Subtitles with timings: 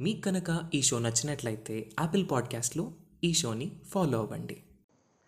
[0.00, 2.90] మీకు కనుక ఈ షో నచ్చినట్లయితే యాపిల్ పాడ్కాస్ట్లో
[3.24, 4.56] ఈ షోని ఫాలో అవ్వండి.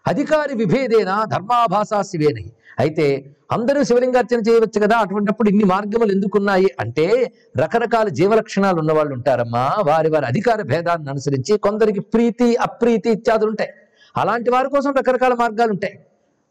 [0.06, 2.52] అధికారి విభేదేన ధర్మాభాసా శివేనై.
[2.78, 4.96] అయితే అందరూ శివలింగార్చన చేయవచ్చు కదా?
[4.96, 6.68] అటువంటిప్పుడు ఇన్ని మార్గములు ఎందుకున్నాయి?
[6.80, 9.74] అంటే రకరకాల జీవలక్షణాలు ఉన్న వాళ్ళు ఉంటారమ్మా.
[9.86, 13.70] వారి వారి అధికార భేదాన్ని అనుసరించి కొందరికి ప్రీతి అప్రీతి ఇత్యాదులు ఉంటాయి.
[14.16, 15.98] అలాంటి వారి కోసం రకరకాల మార్గాలు ఉంటాయి.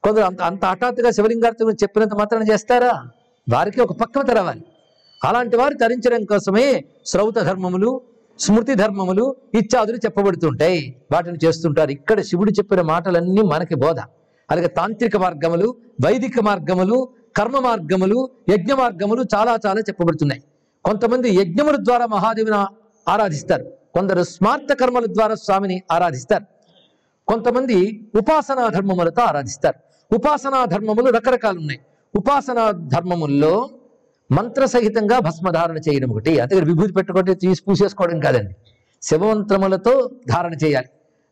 [0.04, 3.08] కొందరు అంత అంత హఠాత్తుగా శివలింగార్చన చెప్పినంత మాత్రం చేస్తారా?
[3.54, 4.64] వారికి ఒక పక్కన తెరవాలి
[5.24, 8.02] అలాంటి వారు తరించడం కోసమే శ్రౌత ధర్మములు
[8.40, 10.96] స్మృతి ధర్మములు ఇత్యాదులు చెప్పబడుతుంటాయి.
[11.14, 11.92] వాటిని చేస్తుంటారు.
[11.92, 14.00] ఇక్కడ శివుడు చెప్పిన మాటలన్నీ మనకి బోధ.
[14.52, 15.76] అలాగే తాంత్రిక మార్గములు
[16.06, 20.44] వైదిక మార్గములు కర్మ మార్గములు యజ్ఞ మార్గములు చాలా చాలా చెప్పబడుతున్నాయి.
[20.86, 22.58] కొంతమంది యజ్ఞముల ద్వారా మహాదేవిని
[23.12, 23.64] ఆరాధిస్తారు.
[23.94, 26.44] కొందరు స్మార్త కర్మల ద్వారా స్వామిని ఆరాధిస్తారు.
[27.28, 29.76] కొంతమంది ఉపాసనా ధర్మములతో ఆరాధిస్తారు.
[30.16, 31.80] ఉపాసనా ధర్మములు రకరకాలు ఉన్నాయి.
[32.16, 33.70] ఉపాసనా ధర్మముల్లో
[34.32, 36.40] మంత్రసహితంగా భస్మధారణ చేయడం ఒకటి.
[36.40, 38.56] అంతేగా విభూతి పెట్టుకుంటే తీసి పూసేసుకోవడం కాదండి.
[39.02, 40.88] శివమంత్రములతో ధారణ చేయాలి.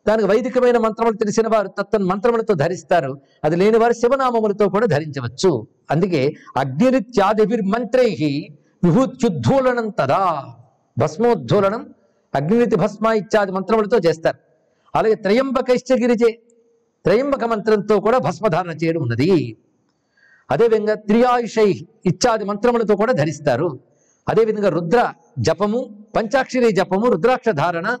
[0.08, 3.20] దానికి వైదికమైన మంత్రములు తెలిసిన వారు తత్తన్ మంత్రములతో ధరిస్తారు.
[3.44, 5.66] అది లేని వారు శివనామములతో కూడా ధరించవచ్చు.
[5.90, 8.10] అందుకే అగ్నిరిత్యాదిభిర్మంత్రై
[8.84, 10.44] విభూత్యుద్ధూలనం తదా.
[10.98, 11.94] భస్మోద్ధూలనం
[12.34, 14.38] అగ్నిరితి భస్మ ఇత్యాది మంత్రములతో చేస్తారు.
[14.94, 16.38] అలాగే త్రయంబకైశ్చ గిరిజే
[17.04, 19.56] త్రయంబక మంత్రంతో కూడా భస్మధారణ చేయడం ఉన్నది.
[20.50, 23.80] అదేవిధంగా త్రియాయుషై ఇత్యాది మంత్రములతో కూడా ధరిస్తారు.
[24.28, 27.98] అదేవిధంగా రుద్ర జపము పంచాక్షరి జపము రుద్రాక్ష ధారణ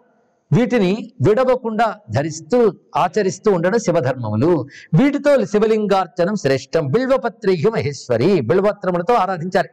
[0.58, 4.66] వీటిని విడవకుండా ధరిస్తూ ఆచరిస్తూ ఉండడం శివధర్మములు.
[5.02, 6.86] వీటితో శివలింగార్చనం శ్రేష్టం.
[6.86, 9.68] బిల్వపత్రిహి మహేశ్వరి బిల్వత్రములతో ఆరాధించాలి.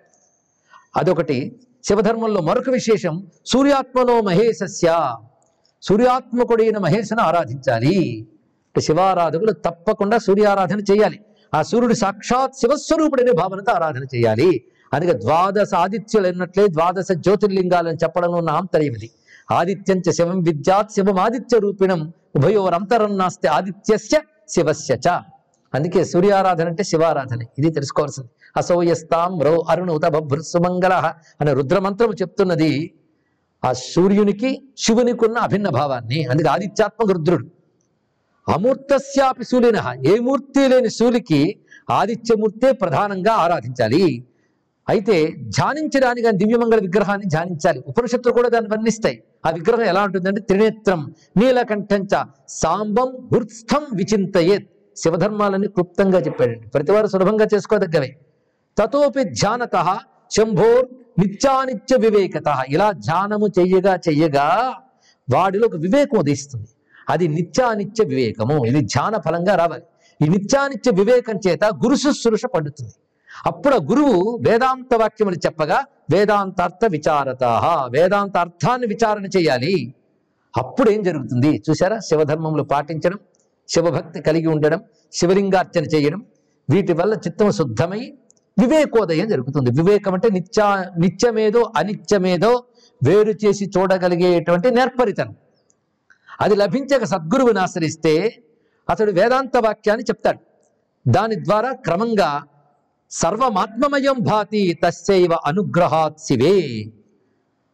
[0.96, 1.60] అదొకటి.
[1.86, 3.28] శివధర్మంలో మరొక విశేషం.
[3.46, 5.16] సూర్యాత్మలో మహేశస్య.
[5.84, 8.28] సూర్యాత్మకుడైన మహేశను ఆరాధించాలి.
[8.80, 11.20] శివారాధకులు తప్పకుండా సూర్యారాధన చేయాలి.
[11.54, 14.64] ఆ సూర్యుడు సాక్షాత్ శివస్వరూపుడనే భావనతో ఆరాధన చేయాలి.
[14.94, 19.12] అందుకే ద్వాదశ ఆదిత్యులు అన్నట్లే ద్వాదశ జ్యోతిర్లింగాలని చెప్పడంలో ఉన్న ఆంతర్యం ఇది.
[19.52, 25.08] ఆదిత్యంచ శివం విద్యాత్ శివం ఆదిత్య రూపిణం ఉభయోరంతరం నాస్తే ఆదిత్యస్య శివస్య చ.
[25.74, 27.42] అందుకే సూర్యారాధన అంటే శివారాధన.
[27.60, 28.30] ఇది తెలుసుకోవాల్సింది.
[28.58, 32.94] అసౌయస్తాం రౌ అరుణుత బభృత్సుమంగళ అనే రుద్రమంత్రము చెప్తున్నది
[33.66, 37.46] ఆ సూర్యునికి శివునికి ఉన్న అభిన్న భావాన్ని అందుకే ఆదిత్యాత్మక రుద్రుడు.
[38.48, 39.78] అమూర్తస్యాపి శూలిన.
[40.08, 44.26] ఏ మూర్తి లేని శూలికి ఆదిత్యమూర్తే ప్రధానంగా ఆరాధించాలి.
[44.90, 45.16] అయితే
[45.48, 47.84] ధ్యానించడానికి దివ్యమంగళ విగ్రహాన్ని ధ్యానించాలి.
[47.88, 49.24] ఉపనిషత్తులు కూడా దాన్ని వర్ణిస్తాయి.
[49.46, 54.68] ఆ విగ్రహం ఎలా ఉంటుందంటే త్రినేత్రం నీలకంఠంచ సాంబం హృత్స్థం విచింతయేత్.
[54.98, 58.16] శివధర్మాలని క్లుప్తంగా చెప్పాడండి ప్రతివారు సులభంగా చేసుకోదగ్గవే.
[58.78, 60.00] తతోపి ధ్యానత
[60.32, 60.86] శంభోర్
[61.20, 62.64] నిత్యానిత్య వివేకత.
[62.70, 64.48] ఇలా ధ్యానము చెయ్యగా చెయ్యగా
[65.34, 66.68] వాడిలో ఒక వివేకం ఉదయిస్తుంది.
[67.10, 68.66] అది నిత్యానిత్య వివేకము.
[68.66, 69.84] ఇది ధ్యాన ఫలంగా రావాలి.
[70.26, 72.94] ఈ నిత్యానిత్య వివేకం చేత గురు శుశ్రూష పండుతుంది.
[73.46, 77.44] అప్పుడు ఆ గురువు వేదాంత వాక్యములు చెప్పగా వేదాంతార్థ విచారత
[77.90, 79.94] వేదాంత అర్థాన్ని విచారణ చేయాలి.
[80.58, 81.64] అప్పుడు ఏం జరుగుతుంది?
[81.70, 83.20] చూసారా శివధర్మములు పాటించడం
[83.70, 84.82] శివభక్తి కలిగి ఉండడం
[85.14, 86.26] శివలింగార్చన చేయడం
[86.70, 88.14] వీటి వల్ల చిత్తం శుద్ధమై
[88.60, 89.70] వివేకోదయం జరుగుతుంది.
[89.82, 92.64] వివేకం అంటే నిత్యా నిత్యమేదో అనిత్యమేదో
[93.04, 95.36] వేరు చేసి చూడగలిగేటువంటి నేర్పరితనం.
[96.42, 98.44] అది లభించక సద్గురువుని ఆశ్రయిస్తే
[98.90, 100.40] అతడు వేదాంత వాక్యాన్ని చెప్తాడు.
[101.08, 102.44] దాని ద్వారా క్రమంగా
[103.12, 106.86] సర్వమాత్మమయం భాతి తస్సైవ అనుగ్రహాత్ శివే.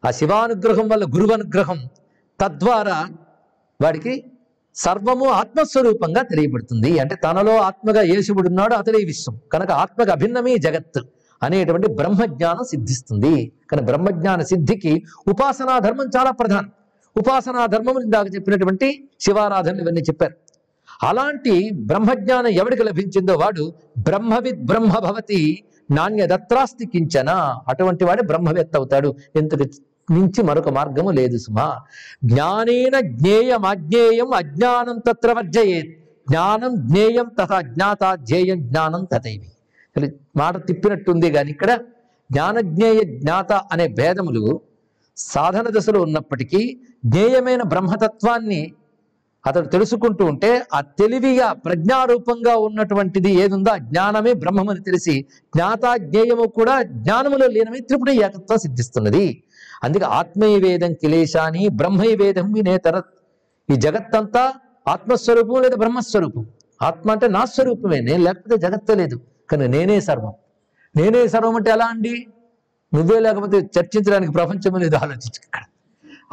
[0.06, 1.88] ఆ శివానుగ్రహం వల్ల గురువు అనుగ్రహం
[2.40, 3.08] తద్వారా
[3.82, 4.32] వాడికి
[4.74, 6.98] సర్వము ఆత్మస్వరూపంగా తెలియబడుతుంది.
[6.98, 8.22] అంటే తనలో ఆత్మగా ఏ
[8.76, 9.40] అతడే విశ్వం.
[9.52, 11.00] కనుక ఆత్మకు అభిన్నమే జగత్
[11.42, 13.52] అనేటువంటి బ్రహ్మజ్ఞానం సిద్ధిస్తుంది.
[13.70, 16.70] కానీ బ్రహ్మజ్ఞాన సిద్ధికి ఉపాసనా ధర్మం చాలా ప్రధానం.
[17.16, 20.34] ఉపాసనా ధర్మం ఇందాక చెప్పినటువంటి శివారాధన ఇవన్నీ చెప్పారు.
[21.02, 27.30] అలాంటి బ్రహ్మజ్ఞానం ఎవడికి లభించిందో వాడు బ్రహ్మవిద్ బ్రహ్మభవతి నాణ్యదత్రాస్తి కించన.
[27.68, 29.14] అటువంటి వాడే బ్రహ్మవేత్త అవుతాడు.
[29.36, 29.64] ఎందుకు
[30.12, 31.80] మించి మరొక మార్గము లేదు సుమా.
[32.24, 35.90] జ్ఞానేన జ్ఞేయం అజ్ఞేయం అజ్ఞానం తత్ర వర్జయేత్.
[36.30, 39.48] జ్ఞానం జ్ఞేయం తథా జ్ఞాత జ్ఞేయం జ్ఞానం తథైవి.
[40.36, 41.78] మాట తిప్పినట్టుంది కానీ ఇక్కడ
[42.32, 44.60] జ్ఞానజ్ఞేయ జ్ఞాత అనే భేదములు
[45.30, 48.72] సాధన దశలో ఉన్నప్పటికీ జ్ఞేయమైన బ్రహ్మతత్వాన్ని
[49.46, 53.70] అతడు తెలుసుకుంటూ ఉంటే ఆ తెలివిగా ప్రజ్ఞారూపంగా ఉన్నటువంటిది ఏదుందో?
[53.70, 59.42] ఆ జ్ఞానమే బ్రహ్మమని తెలిసి జ్ఞాత జ్ఞేయము కూడా జ్ఞానములో లీనమై త్రిపుడి ఏకత్వం సిద్ధిస్తున్నది.
[59.84, 63.02] అందుకే ఆత్మీయ వేదం కిలేశాని బ్రహ్మయ వేదం వినేతర.
[63.70, 64.52] ఈ జగత్తంతా
[64.88, 66.46] ఆత్మస్వరూపం లేదా బ్రహ్మస్వరూపం?
[66.82, 69.20] ఆత్మ అంటే నా స్వరూపమే నేను లేకపోతే జగత్త లేదు.
[69.50, 70.32] కానీ నేనే సర్వం.
[70.96, 72.26] నేనే సర్వం అంటే ఎలా అండి?
[72.94, 75.60] నువ్వే లేకపోతే చర్చించడానికి ప్రపంచమే లేదు ఆలోచించు ఇక్కడ.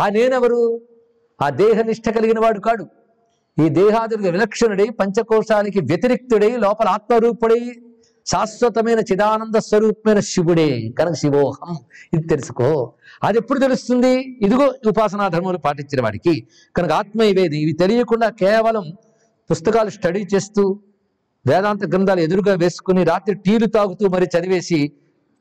[0.01, 0.81] ఆ నేనెవరు?
[1.41, 2.87] ఆ దేహనిష్ట కలిగిన వాడు కాడు.
[3.65, 7.71] ఈ దేహాదులకు విలక్షణుడై పంచకోశానికి వ్యతిరిక్తుడై లోపల ఆత్మరూపుడై
[8.25, 10.89] శాశ్వతమైన చిదానంద స్వరూపమైన శివుడే.
[10.99, 11.77] కనుక శివోహం
[12.13, 12.93] ఇది తెలుసుకో.
[13.23, 14.37] అది ఎప్పుడు తెలుస్తుంది?
[14.41, 16.47] ఇదిగో ఉపాసనా ధర్మాలు పాటించిన వాడికి.
[16.75, 18.93] కనుక ఆత్మీయవేది ఇవి తెలియకుండా కేవలం
[19.51, 20.79] పుస్తకాలు స్టడీ చేస్తూ
[21.47, 24.91] వేదాంత గ్రంథాలు ఎదురుగా వేసుకుని రాత్రి టీలు తాగుతూ మరి చదివేసి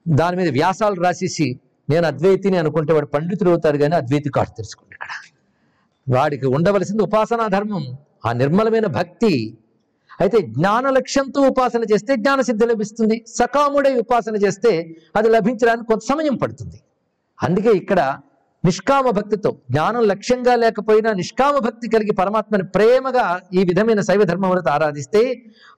[0.08, 5.12] దాని మీద వ్యాసాలు రాసేసి నేను అద్వైతిని అనుకుంటే వాడు పండితుడు అవుతారు కానీ అద్వైతి కాటు తెలుసుకోండి ఇక్కడ.
[6.06, 7.84] వాడికి ఉండవలసింది ఉపాసనా ధర్మం
[8.26, 9.32] ఆ నిర్మలమైన భక్తి.
[10.20, 13.24] అయితే జ్ఞాన లక్ష్యంతో ఉపాసన చేస్తే జ్ఞాన సిద్ధి లభిస్తుంది.
[13.26, 14.72] సకాముడై ఉపాసన చేస్తే
[15.16, 16.82] అది లభించడానికి కొంత సమయం పడుతుంది.
[17.38, 18.00] అందుకే ఇక్కడ
[18.64, 25.22] నిష్కామ భక్తితో జ్ఞానం లక్ష్యంగా లేకపోయినా నిష్కామ భక్తి కలిగి పరమాత్మని ప్రేమగా ఈ విధమైన శైవ ధర్మములతో ఆరాధిస్తే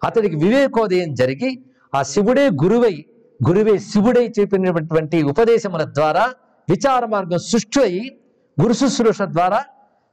[0.05, 1.51] అతడికి వివేకోదయం జరిగి
[1.95, 3.05] ఆ శివుడే గురువై
[3.49, 6.33] గురువే శివుడై చెప్పినటువంటి ఉపదేశముల ద్వారా
[6.71, 8.19] విచార మార్గం సృష్టి అయి
[8.63, 9.65] గురు శుశ్రూష ద్వారా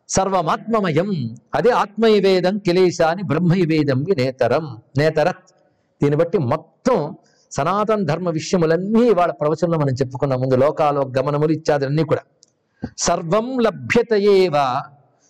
[0.10, 1.36] సర్వమాత్మమయం.
[1.56, 4.78] అదే ఆత్మయవేదం కిలేశాని బ్రహ్మయవేదం నేతరం.
[4.98, 5.52] నేతరత్
[6.04, 7.16] దీన్ని బట్టి మొత్తం
[7.52, 10.42] సనాతన ధర్మ విషయములన్నీ వాళ్ళ ప్రవచనంలో మనం చెప్పుకున్నాం.
[10.42, 12.22] ముందు లోకాలో గమనములు ఇత్యాదులన్నీ కూడా.
[12.98, 14.82] సర్వం లభ్యతయేవ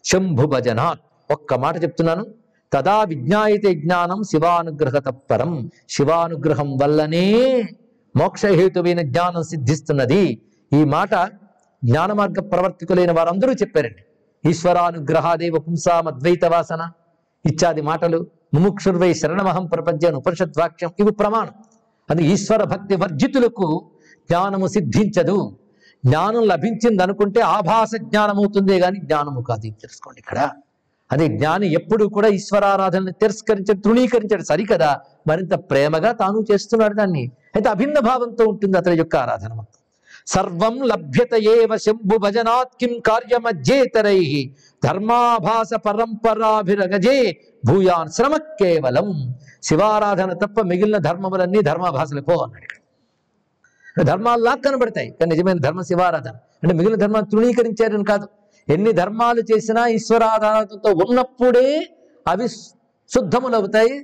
[0.06, 1.00] శంభు భజనాత్.
[1.32, 2.26] ఒక్క మాట చెప్తున్నాను.
[2.74, 5.70] తదా విజ్ఞాయితే జ్ఞానం శివానుగ్రహ తత్పరం.
[5.90, 7.62] శివానుగ్రహం వల్లనే
[8.18, 10.42] మోక్షహేతువైన జ్ఞానం సిద్ధిస్తున్నది.
[10.74, 11.16] ఈ మాట
[11.86, 14.04] జ్ఞానమార్గ ప్రవర్తికులైన వారందరూ చెప్పారండి.
[14.50, 16.92] ఈశ్వరానుగ్రహాదేవ పుంసామద్వైత వాసన
[17.46, 21.52] ఇత్యాది మాటలు ముముక్షుర్వై శరణమహం ప్రపంచను ఉపనిషద్వాక్యం ఇవి ప్రమాణం.
[22.10, 23.90] అది ఈశ్వర భక్తి వర్జితులకు
[24.30, 25.58] జ్ఞానము సిద్ధించదు.
[26.06, 29.66] జ్ఞానం లభించింది అనుకుంటే ఆభాస జ్ఞానం అవుతుందే కానీ జ్ఞానము కాదు.
[29.66, 30.50] ఇది తెలుసుకోండి ఇక్కడ.
[31.12, 34.44] అదే జ్ఞాని ఎప్పుడు కూడా ఈశ్వరారాధనని తిరస్కరించడు తృణీకరించాడు.
[34.44, 35.00] సరికదా?
[35.28, 37.32] మరింత ప్రేమగా తాను చేస్తున్నాడు దాన్ని.
[37.58, 39.80] అయితే అభిన్న భావంతో ఉంటుంది అతని యొక్క ఆరాధన మొత్తం.
[40.28, 44.22] సర్వం లభ్యత ఏవ శంభు భజనాత్ కిం కార్యమజ్జేతరై
[44.84, 47.18] ధర్మాభాస పరంపరాభిరగజే
[47.66, 49.08] భూయాన్ శ్రమ కేవలం.
[49.64, 52.78] శివారాధన తప్ప మిగిలిన ధర్మములన్నీ ధర్మాభాసలు పో అన్నాడు
[54.04, 56.36] ధర్మాల్లా కనబడతాయి కానీ నిజమైన ధర్మ శివారాధన.
[56.64, 58.28] అంటే మిగిలిన ధర్మం తృణీకరించారని కాదు.
[58.70, 61.70] ఎన్ని ధర్మాలు చేసినా ఈశ్వరారాధనతో ఉన్నప్పుడే
[62.28, 62.48] అవి
[63.10, 63.96] శుద్ధములవుతాయి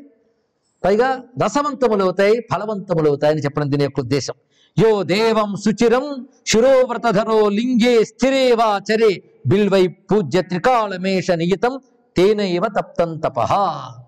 [0.86, 4.34] పైగా రసవంతములవుతాయి ఫలవంతములవుతాయి అని చెప్పడం దీని యొక్క ఉద్దేశం.
[4.80, 11.80] యో దేవం సుచిరం శిరోవ్రతధరో లింగే స్థిరే బిల్వై పూజ్య త్రికాళమేష నియతం
[12.18, 13.40] తేనైవ తప్తంతప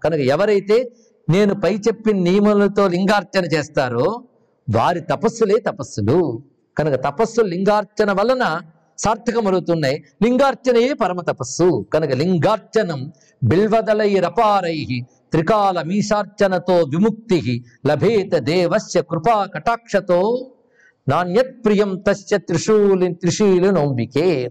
[0.03, 0.91] కనుక ఎవరైతే
[1.29, 4.23] నేను పై చెప్పిన నియమములతో లింగార్చన చేస్తారో
[4.69, 6.41] వారి తపస్సులే తపస్సులు.
[6.77, 8.61] కనుక తపస్సు లింగార్చన వలన
[8.97, 10.03] సార్థకమవుతున్నాయి.
[10.23, 11.85] లింగార్చనయే పరమ తపస్సు.
[11.93, 13.11] కనుక లింగార్చనం
[13.43, 14.85] బిల్వదలై రపారై.
[15.35, 20.19] త్రికాల మీసార్చనతో విముక్తి లభేత దేవస్య కృపా కటాక్షతో
[21.09, 24.49] నాణ్యత్ ప్రియం తస్య త్రిశూలి త్రిశీలు నౌంబికే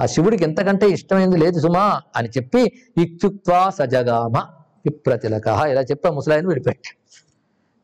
[0.00, 2.62] ఆ శివుడికి ఎంతకంటే ఇష్టమైంది లేదు సుమా అని చెప్పి
[3.02, 4.36] ఇత్యుక్వా సజగామ
[4.86, 5.46] విప్రతిలక.
[5.46, 6.90] ఇలా చెప్పా ముసలాయన విడిపెట్టి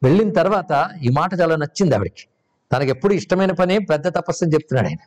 [0.03, 2.25] వెళ్ళిన తర్వాత ఈ మాట చాలా నచ్చింది ఆవిడకి.
[2.73, 5.03] తనకి ఎప్పుడు ఇష్టమైన పనే పెద్ద తపస్సు అని చెప్తున్నాడు ఆయన.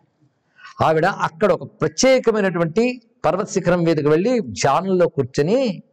[0.85, 5.83] ఆవిడ అక్కడ ఒక ప్రత్యేకమైనటువంటి పర్వత శిఖరం మీదకి వెళ్ళి ధ్యానంలో కూర్చొని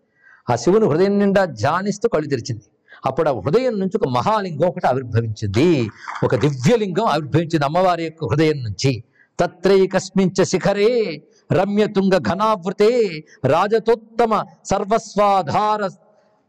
[0.51, 2.63] ఆ శివుని హృదయం నిండా ధ్యానిస్తూ కళ్ళు తెరిచింది.
[3.07, 5.91] అప్పుడు ఆ హృదయం నుంచి ఒక మహాలింగం ఒకటి ఆవిర్భవించింది.
[6.25, 9.05] ఒక దివ్యలింగం ఆవిర్భవించింది అమ్మవారి యొక్క హృదయం నుంచి.
[9.41, 11.23] తత్రైకస్మించ శిఖరే
[11.53, 15.89] రమ్యతుంగ ఘనావృతే రాజతోత్తమ సర్వస్వాధార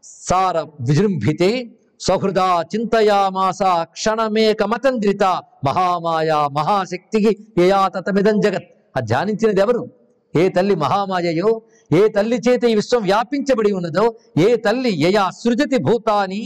[0.02, 5.24] సార విజృంభితే సహృదా చింతయామాస క్షణమేకమతంద్రిత
[5.64, 8.64] మహామాయా మహాశక్తికి యయా తతమిదం జగత్.
[8.96, 9.88] ఆ ధ్యానించినది ఎవరు?
[10.36, 11.62] ఏ తల్లి మహామాయయో?
[11.98, 14.04] ఏ తల్లి చేత ఈ విశ్వం వ్యాపించబడి ఉన్నదో
[14.46, 16.42] ఏ తల్లి యయా సృజతి భూతాని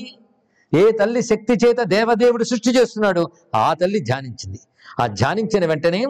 [0.73, 3.23] ఏ తల్లి శక్తి చేత దేవదేవుడు సృష్టి చేస్తున్నాడు
[3.55, 4.59] ఆ తల్లి ధ్యానించింది.
[5.01, 6.01] ఆ ధ్యానించిన వెంటనే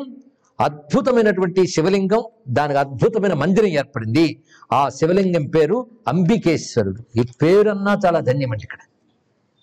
[0.60, 4.42] అద్భుతమైనటువంటి శివలింగం దానికి అద్భుతమైన మందిరం ఏర్పడింది.
[4.72, 5.76] ఆ శివలింగం పేరు
[6.08, 7.02] అంబికేశ్వరుడు.
[7.20, 8.80] ఈ పేరన్నా చాలా ధన్యమండి ఇక్కడ.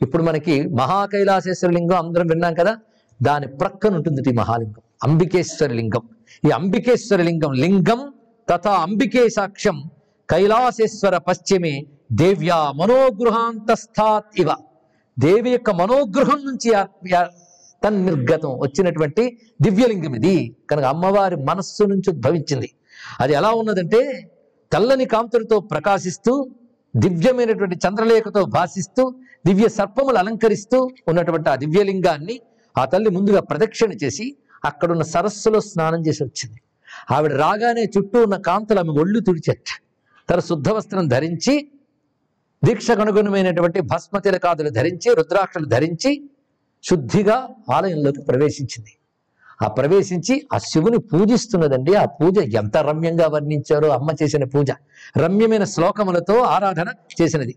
[0.01, 2.73] ఇప్పుడు మనకి మహాకైలాసేశ్వర లింగం అందరం విన్నాం కదా
[3.19, 6.03] దాని ప్రక్కన ఉంటుంది ఈ మహాలింగం అంబికేశ్వర లింగం.
[6.47, 8.01] ఈ అంబికేశ్వర లింగం లింగం
[8.47, 9.77] తథా అంబికే సాక్ష్యం
[10.29, 11.73] కైలాసేశ్వర పశ్చిమే
[12.21, 14.49] దేవ్యా మనోగృహాంతస్థాత్ ఇవ.
[15.17, 16.69] దేవి యొక్క మనోగృహం నుంచి
[17.83, 19.23] తన్నిర్గతం వచ్చినటువంటి
[19.61, 20.35] దివ్యలింగం ఇది
[20.69, 22.69] కనుక అమ్మవారి మనస్సు నుంచి ఉద్భవించింది.
[23.21, 24.01] అది ఎలా ఉన్నదంటే
[24.71, 26.33] తెల్లని కాంతులతో ప్రకాశిస్తూ
[26.93, 29.03] దివ్యమైనటువంటి చంద్రలేఖతో భాషిస్తూ
[29.47, 32.35] దివ్య సర్పములు అలంకరిస్తూ ఉన్నటువంటి ఆ దివ్యలింగాన్ని
[32.75, 34.27] ఆ తల్లి ముందుగా ప్రదక్షిణ చేసి
[34.65, 36.59] అక్కడున్న సరస్సులో స్నానం చేసి వచ్చింది.
[37.11, 39.69] ఆవిడ రాగానే చుట్టూ ఉన్న కాంతులు ఆమె ఒళ్ళు తుడిచచ్చ
[40.29, 41.69] తన శుద్ధ వస్త్రం ధరించి
[42.63, 46.29] దీక్షకు అనుగుణమైనటువంటి భస్మ తిలకాదులు ధరించి రుద్రాక్షలు ధరించి
[46.83, 48.93] శుద్ధిగా ఆలయంలోకి ప్రవేశించింది.
[49.61, 51.95] ఆ ప్రవేశించి ఆ శివుని పూజిస్తున్నదండి.
[51.95, 54.71] ఆ పూజ ఎంత రమ్యంగా వర్ణించారో అమ్మ చేసిన పూజ.
[55.17, 56.87] రమ్యమైన శ్లోకములతో ఆరాధన
[57.21, 57.55] చేసినది.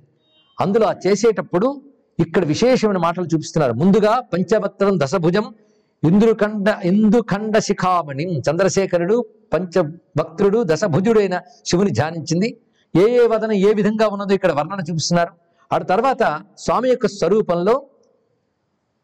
[0.61, 1.83] అందులో ఆ చేసేటప్పుడు
[2.18, 3.73] ఇక్కడ విశేషమైన మాటలు చూపిస్తున్నారు.
[3.73, 5.54] ముందుగా పంచవత్రం దశభుజం
[6.02, 12.49] ఇంద్రుకండ ఇందుఖండ శిఖామణి చంద్రశేఖరుడు పంచభక్తుడు దశభుజుడైన శివుని ధ్యానించింది.
[12.97, 15.33] ఏ ఏ వదన ఏ విధంగా ఉన్నదో ఇక్కడ వర్ణన చూపిస్తున్నారు.
[15.73, 17.87] ఆ తర్వాత స్వామి యొక్క స్వరూపంలో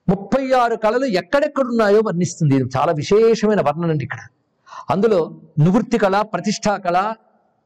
[0.08, 2.56] ముప్పై ఆరు కళలు ఎక్కడెక్కడున్నాయో వర్ణిస్తుంది.
[2.56, 4.18] ఇది చాలా విశేషమైన వర్ణన అండి ఇక్కడ.
[4.90, 7.14] అందులో నివృత్తి కళ ప్రతిష్టా కళ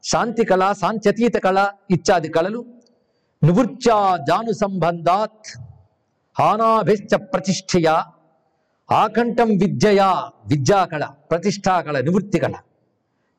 [0.03, 2.65] శాంతి కళ సాంత్యతీత కళ ఇత్యాది కళలు.
[3.43, 5.49] నివృత్యా జాను సంబంధాత్
[6.39, 7.89] హానాభిశ్చ ప్రతిష్ఠయ
[8.91, 12.55] ఆకంఠం విద్యయా విద్యాకళ ప్రతిష్టాకళ నివృత్తి కళ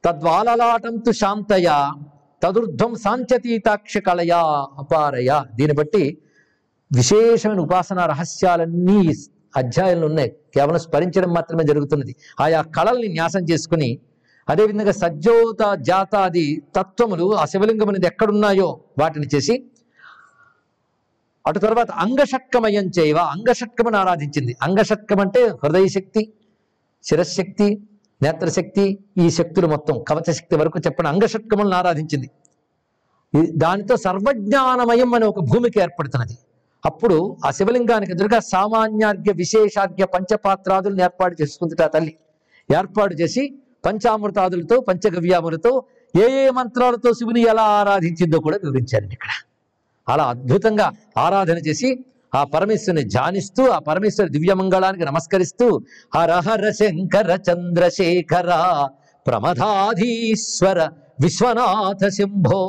[0.04, 1.90] తద్వాలలాటం తు శాంతయ
[2.42, 5.42] తదుర్ధ్వం సాంత్యతీతాక్ష కళయా అపారయ.
[5.54, 6.18] దీన్ని బట్టి
[6.92, 10.36] విశేషమైన ఉపాసన రహస్యాలన్నీ అధ్యాయాలు అధ్యాయంలో ఉన్నాయి.
[10.54, 12.16] కేవలం స్మరించడం మాత్రమే జరుగుతున్నది.
[12.40, 13.98] ఆయా కళల్ని న్యాసం చేసుకుని
[14.48, 19.69] అదేవిధంగా సజ్జోత జాతాది తత్వములు ఆ శివలింగం అనేది ఎక్కడున్నాయో వాటిని చేసి
[21.46, 23.16] అటు తర్వాత అంగషట్కమయం చేయవ.
[23.16, 24.56] అంగషట్కమని ఆరాధించింది.
[24.62, 26.32] అంగషట్కం అంటే హృదయ శక్తి
[27.04, 27.88] శిరశక్తి
[28.22, 32.30] నేత్రశక్తి ఈ శక్తులు మొత్తం కవచ శక్తి వరకు చెప్పిన అంగషట్కములను ఆరాధించింది.
[33.56, 36.38] దానితో సర్వజ్ఞానమయం అనే ఒక భూమికి ఏర్పడుతున్నది.
[36.84, 42.16] అప్పుడు ఆ శివలింగానికి ఎదురుగా సామాన్యార్ఘ్య విశేషార్ఘ్య పంచపాత్రాదులను ఏర్పాటు చేసుకుంది తల్లి.
[42.78, 45.82] ఏర్పాటు చేసి పంచామృతాదులతో పంచగవ్యాములతో
[46.20, 49.28] ఏ ఏ మంత్రాలతో శివుని ఎలా ఆరాధించిందో కూడా వివరించారండి ఇక్కడ.
[50.10, 50.86] అలా అద్భుతంగా
[51.16, 51.90] ఆరాధన చేసి
[52.34, 55.66] ఆ పరమేశ్వరుని ధ్యానిస్తూ ఆ పరమేశ్వర దివ్యమంగళానికి నమస్కరిస్తూ
[56.14, 58.50] హరహర శంకర చంద్రశేఖర
[59.26, 60.78] ప్రమదాధీశ్వర
[61.20, 62.60] విశ్వనాథ శంభో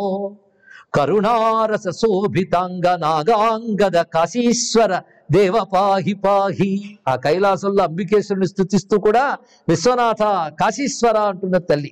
[0.95, 4.91] కరుణారస శోభితాంగ నాగాంగద కాశీశ్వర
[5.31, 6.13] దేవ పాహి.
[6.13, 6.71] పాహి
[7.07, 9.23] ఆ కైలాసంలో అంబికేశ్వరుని స్థుతిస్తూ కూడా
[9.69, 10.23] విశ్వనాథ
[10.59, 11.91] కాశీశ్వర అంటున్న తల్లి.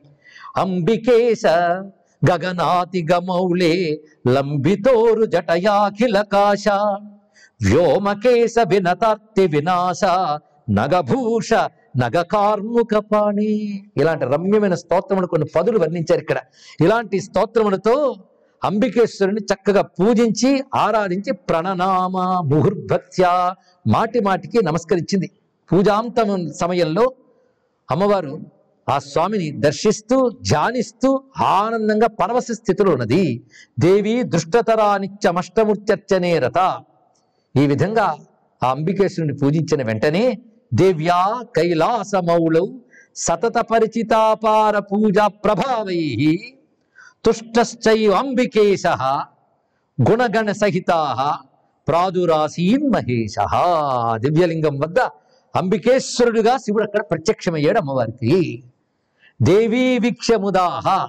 [0.58, 1.44] అంబికేశ
[2.28, 6.68] గగనాతి గమౌళే లంబితోరు జటయాఖిలకాశ
[7.66, 10.04] వ్యోమకేశ వినతార్తి వినాశ
[10.70, 11.54] నగభూష
[11.98, 13.52] నగ కార్ముక పాణి.
[13.98, 16.40] ఇలాంటి రమ్యమైన స్తోత్రములు కొన్ని పదులు వర్ణించారు ఇక్కడ.
[16.82, 17.96] ఇలాంటి స్తోత్రములతో
[18.64, 22.18] అంబికేశ్వరుని చక్కగా పూజించి ఆరాధించి ప్రణనామ
[22.52, 23.26] ముహుర్భక్త్య
[23.88, 25.28] మాటి మాటికి నమస్కరించింది.
[25.70, 26.30] పూజాంతం
[26.62, 27.06] సమయంలో
[27.92, 28.59] అమ్మవారు
[28.90, 33.24] ఆ స్వామిని దర్శిస్తూ ధ్యానిస్తూ ఆనందంగా పరవశ స్థితిలో ఉన్నది.
[33.80, 34.90] దేవి దుష్టతరా
[36.46, 36.60] రత
[37.56, 38.08] ఈ విధంగా
[38.62, 40.26] ఆ అంబికేశ్వరుని పూజించిన వెంటనే
[40.74, 41.20] దేవ్యా
[41.56, 42.68] కైలాసమౌళౌ
[43.16, 46.02] సతత పరిచితాపార పూజా ప్రభావై
[47.26, 48.86] తుష్టశ్చైవ అంబికేశ
[49.98, 51.00] గుణగణ సహితా
[51.88, 53.36] ప్రాదురాసీన్ మహేశ.
[54.18, 55.00] దివ్యలింగం వద్ద
[55.54, 58.64] అంబికేశ్వరుడుగా శివుడు అక్కడ ప్రత్యక్షమయ్యాడు అమ్మవారికి.
[59.42, 61.08] దేవీ వీక్షముదాహ.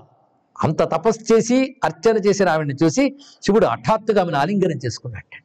[0.64, 5.38] అంత తపస్సు చేసి అర్చన చేసిన ఆవిడని చూసి శివుడు హఠాత్తుగా ఆమెను ఆలింగనం చేసుకున్నట్టు.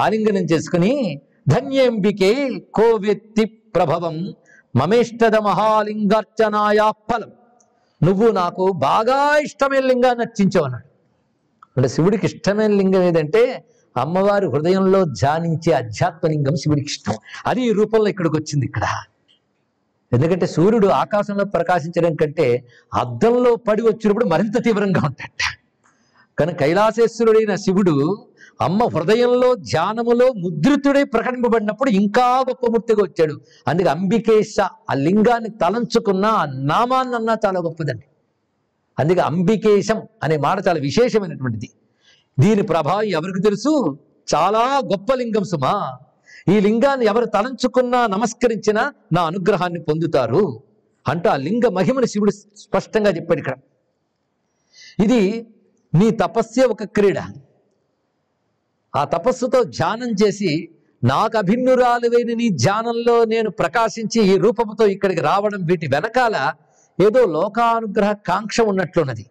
[0.00, 4.34] ఆలింగనం చేసుకుని ధన్యంబికే కోవెత్తి ప్రభవం
[4.76, 7.30] మమేష్టద మహాలింగార్చనాయా ఫలం.
[8.02, 10.86] నువ్వు నాకు బాగా ఇష్టమైన లింగాన్ని అర్చించావు అన్నాడు.
[11.76, 13.64] అంటే శివుడికి ఇష్టమైన లింగం ఏదంటే
[13.96, 17.14] అమ్మవారి హృదయంలో ధ్యానించే అధ్యాత్మలింగం శివుడికి ఇష్టం.
[17.46, 18.82] అది రూపంలో ఇక్కడికి వచ్చింది ఇక్కడ.
[20.14, 22.46] ఎందుకంటే సూర్యుడు ఆకాశంలో ప్రకాశించడం కంటే
[22.94, 25.42] అద్దంలో పడి వచ్చినప్పుడు మరింత తీవ్రంగా ఉంటాడట.
[26.38, 28.26] కానీ కైలాసేశ్వరుడైన శివుడు
[28.60, 33.34] అమ్మ హృదయంలో ధ్యానములో ముద్రితుడై ప్రకటింపబడినప్పుడు ఇంకా గొప్ప మూర్తిగా వచ్చాడు.
[33.68, 34.56] అందుకే అంబికేశ
[34.90, 38.06] ఆ లింగాన్ని తలంచుకున్న ఆ నామాన్ని అన్నా చాలా గొప్పదండి.
[38.98, 41.68] అందుకే అంబికేశం అనే మాట చాలా విశేషమైనటువంటిది.
[42.38, 43.98] దీని ప్రభావం ఎవరికి తెలుసు?
[44.34, 45.74] చాలా గొప్ప లింగం సుమా.
[46.48, 50.62] ఈ లింగాన్ని ఎవరు తలంచుకున్నా నమస్కరించినా నా అనుగ్రహాన్ని పొందుతారు
[51.08, 53.54] అంటూ ఆ లింగ మహిమని శివుడు స్పష్టంగా చెప్పాడు ఇక్కడ.
[55.02, 55.46] ఇది
[55.94, 57.18] నీ తపస్సే ఒక క్రీడ.
[58.96, 60.68] ఆ తపస్సుతో ధ్యానం చేసి
[61.04, 66.52] నాకు అభిన్నురాలువైన నీ ధ్యానంలో నేను ప్రకాశించి ఈ రూపముతో ఇక్కడికి రావడం వీటి వెనకాల
[67.00, 69.26] ఏదో లోకానుగ్రహ కాంక్ష ఉన్నట్లున్నది.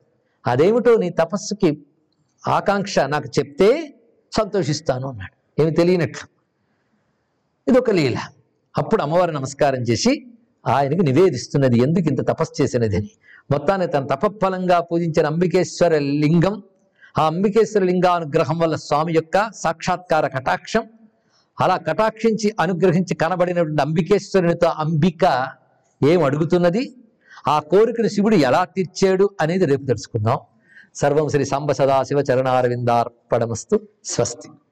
[0.48, 1.86] అదేమిటో నీ తపస్సుకి
[2.48, 3.94] ఆకాంక్ష నాకు చెప్తే
[4.38, 5.62] సంతోషిస్తాను అన్నాడు.
[5.62, 6.41] ఏమి తెలియనట్లు.
[7.72, 8.18] ఇది ఒక లీల.
[8.78, 10.26] అప్పుడు అమ్మవారి నమస్కారం చేసి
[10.68, 13.10] ఆయనకి నివేదిస్తున్నది ఎందుకు ఇంత తపస్సు చేసినది అని
[13.52, 16.64] మొత్తాన్ని తన తపఫలంగా పూజించిన అంబికేశ్వర లింగం.
[17.20, 20.84] ఆ అంబికేశ్వర లింగానుగ్రహం వల్ల స్వామి యొక్క సాక్షాత్కార కటాక్షం.
[21.62, 25.50] అలా కటాక్షించి అనుగ్రహించి కనబడినటువంటి అంబికేశ్వరునితో అంబిక
[26.08, 26.96] ఏం అడుగుతున్నది?
[27.48, 30.38] ఆ కోరికను శివుడు ఎలా తీర్చాడు అనేది రేపు తెలుసుకుందాం.
[30.96, 33.80] సర్వం శ్రీ సాంబ సదాశివ చరణారవిందార్పణమస్తు.
[34.06, 34.50] స్వస్తి.